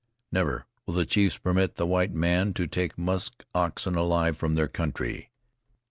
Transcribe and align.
Never 0.31 0.65
will 0.87 0.95
the 0.95 1.05
chiefs 1.05 1.37
permit 1.37 1.75
the 1.75 1.85
white 1.85 2.11
man 2.11 2.55
to 2.55 2.65
take 2.65 2.97
musk 2.97 3.45
oxen 3.53 3.93
alive 3.93 4.35
from 4.35 4.55
their 4.55 4.67
country. 4.67 5.29